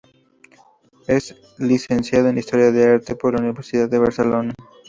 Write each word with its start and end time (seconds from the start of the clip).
Es 1.07 1.37
licenciado 1.59 2.29
en 2.29 2.39
Historia 2.39 2.71
del 2.71 2.95
Arte 2.95 3.15
por 3.15 3.35
la 3.35 3.41
Universidad 3.41 3.87
de 3.87 3.99
Barcelona. 3.99 4.55